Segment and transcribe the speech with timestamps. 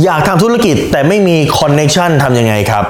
[0.00, 2.84] อยากทำธุรกิจแต่ไม่มี connection ทำยังไงครับ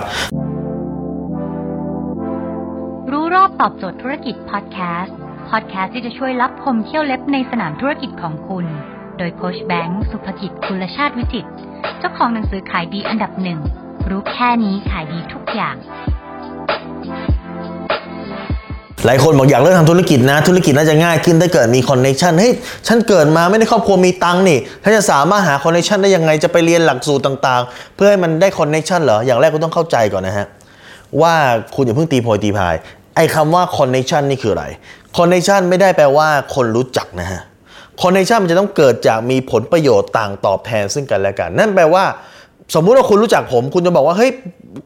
[3.13, 5.17] รู้รอบตอบโจทย์ธุรกิจพอดแคสต์
[5.51, 8.67] พอดแคสต์ที่จะช่วยลับคมเขี้ยวเล็บในสนามธุรกิจของคุณ
[9.19, 11.47] โดยโค้ชแบงค์สุภกิจคุณชาติวิจิต
[11.99, 13.59] เจ้าของหนังสือขายดีอันดับหนึ่ง
[14.11, 15.77] รู้แค่นี้ขายดีทุกอย่าง
[19.07, 22.53] หลายคนบอกอยากเริ่มทำธุรกิจนะ ธุรกิจน่าจะง่ายขึ้นถ้าเกิดมี connection เฮ้ย
[22.87, 30.47] ฉันเกิดมาไม่ได้ครอบครัวมีตังค์นี่ฉันจะสามารถหาคอนเน t ชันได้ยังไงจะไปเรียนหลักสูตรต่างๆ เพื่อให้มันได้คอนเน t ชันเหรออย่างแรกคุณต้องเข้าใจก่อนนะฮะ
[31.23, 31.35] ว่า
[31.75, 32.75] คุณอย่าเพิ่งตีโพยตีพาย
[33.17, 34.67] ไอ้คำว่าคอนเน t ชันนี่คืออะไร
[35.17, 37.41] คอนเน t ชันไม่ได้แปลว่าคนรู้จักนะฮะ
[38.03, 42.05] คอนเน t ชันมันจะต้องเกิดจากมีผลประโยชน์ต่างตอบแทนซึ่งกันและกัน นั่นแปลว่า
[42.75, 44.31] สมมุติว่าคุณรู้จักผม คุณจะบอกว่าเฮ้ย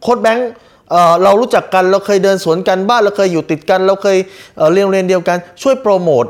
[0.03, 0.51] โค้ดแบงค์
[0.91, 4.17] เออเรารู้จักกันเราเคยเดินสวนกันบ้านเราเคยอยู่ติดกัน เราเคย
[4.57, 6.25] เรียนโรงเรียนเดียวกัน ช่วยโปรโมท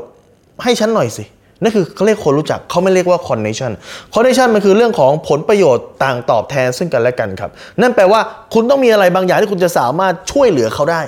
[0.63, 1.23] ให้ฉันหน่อยสิ
[1.61, 8.19] นั่นคือเขาเรียกคนรู้จักเขาไม่เรียกว่า connection connection มันคือเรื่องของผลประโยชน์ต่างตอบแทนซึ่งกันและกันครับ นั่นแปลว่า
[8.53, 11.01] คุณต้องมีอะไรบางอย่างที่คุณจะสามารถช่วยเหลือเขาได้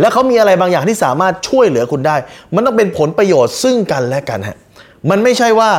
[0.00, 2.16] และเขามีอะไรบางอย่างที่สามารถช่วยเหลือคุณได้
[2.54, 4.56] มันต้องเป็นผลประโยชน์ซึ่งกันและกันฮะ
[5.10, 5.70] มันไม่ใช่ว่า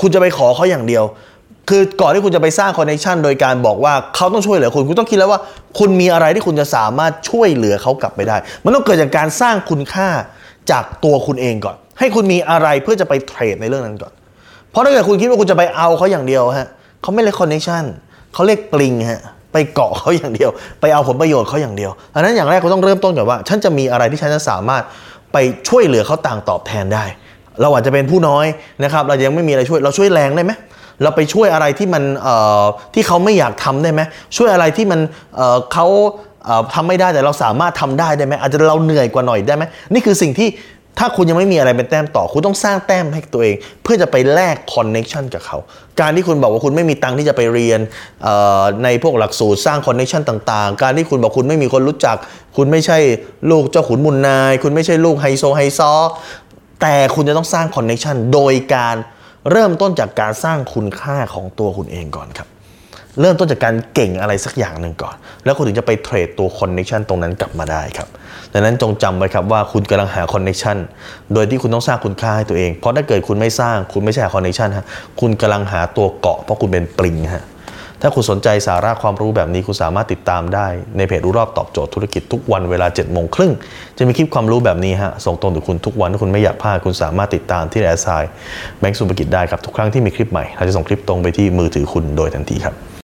[0.00, 1.04] คุณจะไปขอเขาอย่างเดียว
[1.70, 5.40] คือก่อนที่คุณจะไปสร้าง connection โดยการบอกว่าเขาต้องช่วยเหลือคุณ คุณต้องคิดแล้วว่า
[5.78, 10.08] คุณมีอะไรที่คุณจะสามารถช่วยเหลือเขากลับไปได้ มันต้องเกิดจากการสร้างคุณค่า
[10.70, 14.12] จากตัวคุณเองก่อน ให้คุณมีอะไรเพื่อจะไปเทรดในเรื่องนั้นก่อน
[14.70, 16.68] เพราะถ้าเกิดคุณคิดว่าคุณจะไปเอาเขาอย่างเดียวฮะ
[17.02, 17.84] เขาไม่เรียกคอนเนคชัน
[18.34, 24.82] เขาเรียกปลิงฮะไปเกาะเขาอย่างเดียว ไปเอาผลประโยชน์เขาอย่างเดียวอันนั้นอย่างแรกคุณต้องเริ่มต้นก่อนว่า ฉันจะมีอะไรที่ฉันจะสามารถ
[25.32, 25.36] ไป
[25.68, 27.04] ช่วยเหลือเขาต่างตอบแทนได้
[27.60, 28.46] เราอาจจะเป็นผู้น้อย
[28.84, 30.52] นะครับ เรายังไม่มีอะไรช่วย เราช่วยแรงได้ไหม
[31.02, 32.04] เราไปช่วยอะไรที่มัน
[32.94, 34.00] ที่เขาไม่อยากทำได้ไหม
[34.36, 35.00] ช่วยอะไรที่มัน
[35.36, 35.86] เขา
[36.44, 40.50] เอ่อทำไม่ได้แต่เราสามารถทำได้ได้ไหมอาจจะเราเหนื่อยกว่าหน่อยได้ไหมนี่คือสิ่งที่
[40.98, 45.58] ถ้าคุณยังไม่มีอะไรเป็นแต้มต่อ คุณต้องสร้างแต้มให้ตัวเอง เพื่อจะไปแลก connection กับเขา
[46.00, 47.80] การที่คุณบอกว่าคุณไม่มีตังค์ที่จะไปเรียน
[48.84, 52.16] ในพวกหลักสูตรสร้าง connection ต่างๆ การที่คุณบอกคุณไม่มีคนรู้จัก
[52.56, 52.98] คุณไม่ใช่
[53.50, 55.92] ลูกเจ้าขุนมูลนาย คุณไม่ใช่ลูกไฮโซไฮซอ
[56.80, 58.96] แต่คุณจะต้องสร้าง connection โดยการ
[59.50, 62.48] เริ่มต้นจากการสร้างคุณค่าของตัวคุณเองก่อนครับ
[63.20, 65.14] เริ่มต้นจากการเก่งอะไรสักอย่างหนึ่งก่อน
[65.44, 68.08] แล้วคุณถึงจะไป trade ตัว connection ตรงนั้นกลับมาได้ครับ
[68.52, 70.76] ดังนั้นจงจำไว้ครับว่าคุณกำลังหา connection
[71.32, 74.86] โดยที่คุณต้องสร้างคุณค่าให้ตัวเอง เพราะถ้าเกิดคุณไม่สร้างคุณไม่ใช่ connection ฮะ
[75.20, 77.44] คุณกำลังหาตัวเกาะเพราะคุณเป็นปลิงฮะ
[78.02, 80.66] ถ้าคุณสนใจสาระความรู้แบบนี้คุณสามารถติดตามได้
[80.96, 83.52] ในเพจรู้รอบตอบโจทย์ธุรกิจทุกวันเวลา7จ็ดโมงครึ่ง
[83.98, 88.08] จะมีคลิปความรู้แบบนี้ฮะส่งตรงถึงคุณทุกวันถ้าคุณไม่อยากพลาดคุณสามารถติดตามที่แอสไซ
[88.78, 92.74] แบงก์สุภกิจได้ครับทุกครั้งที่มีคลิปใหม่เราจะส่งคลิปตรงไปที่มือถือคุณโดยทันทีครับ